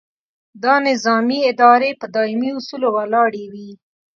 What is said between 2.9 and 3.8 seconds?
ولاړې وي.